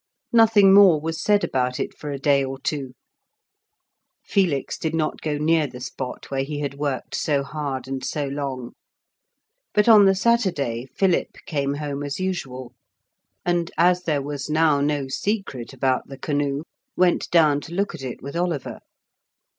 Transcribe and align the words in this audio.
Nothing 0.33 0.73
more 0.73 0.99
was 0.99 1.21
said 1.21 1.43
about 1.43 1.79
it 1.79 1.95
for 1.95 2.09
a 2.09 2.17
day 2.17 2.43
or 2.43 2.57
two. 2.57 2.93
Felix 4.25 4.79
did 4.79 4.95
not 4.95 5.21
go 5.21 5.37
near 5.37 5.67
the 5.67 5.79
spot 5.79 6.31
where 6.31 6.41
he 6.41 6.59
had 6.59 6.73
worked 6.79 7.13
so 7.13 7.43
hard 7.43 7.87
and 7.87 8.03
so 8.03 8.25
long, 8.25 8.71
but 9.75 9.87
on 9.87 10.05
the 10.05 10.15
Saturday 10.15 10.87
Philip 10.87 11.27
came 11.45 11.75
home 11.75 12.01
as 12.01 12.19
usual, 12.19 12.73
and, 13.45 13.69
as 13.77 14.01
there 14.01 14.23
was 14.23 14.49
now 14.49 14.81
no 14.81 15.07
secret 15.07 15.71
about 15.71 16.07
the 16.07 16.17
canoe, 16.17 16.63
went 16.95 17.29
down 17.29 17.61
to 17.61 17.73
look 17.75 17.93
at 17.93 18.01
it 18.01 18.23
with 18.23 18.35
Oliver. 18.35 18.79